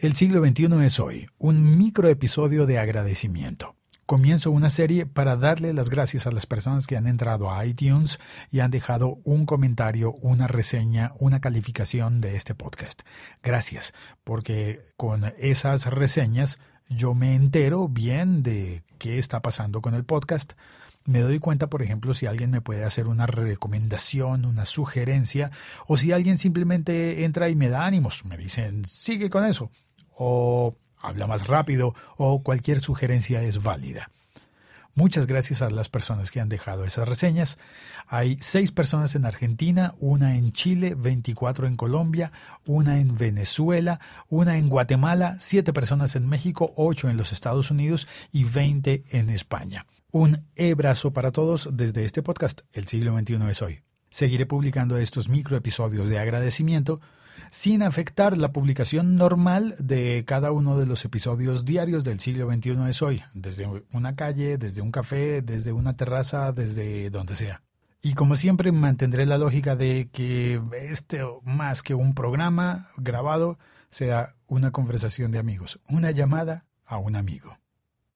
[0.00, 3.74] El siglo XXI es hoy, un microepisodio de agradecimiento.
[4.06, 8.20] Comienzo una serie para darle las gracias a las personas que han entrado a iTunes
[8.52, 13.02] y han dejado un comentario, una reseña, una calificación de este podcast.
[13.42, 13.92] Gracias,
[14.22, 20.52] porque con esas reseñas yo me entero bien de qué está pasando con el podcast
[21.08, 25.50] me doy cuenta, por ejemplo, si alguien me puede hacer una recomendación, una sugerencia,
[25.86, 29.70] o si alguien simplemente entra y me da ánimos, me dicen, sigue con eso,
[30.18, 34.10] o habla más rápido, o cualquier sugerencia es válida.
[34.98, 37.58] Muchas gracias a las personas que han dejado esas reseñas.
[38.08, 42.32] Hay seis personas en Argentina, una en Chile, 24 en Colombia,
[42.66, 48.08] una en Venezuela, una en Guatemala, siete personas en México, ocho en los Estados Unidos
[48.32, 49.86] y 20 en España.
[50.10, 53.82] Un abrazo para todos desde este podcast, El siglo XXI es hoy.
[54.10, 57.00] Seguiré publicando estos microepisodios de agradecimiento
[57.50, 62.88] sin afectar la publicación normal de cada uno de los episodios diarios del siglo XXI
[62.88, 67.62] es hoy, desde una calle, desde un café, desde una terraza, desde donde sea.
[68.00, 73.58] Y como siempre mantendré la lógica de que este más que un programa grabado
[73.90, 77.58] sea una conversación de amigos, una llamada a un amigo.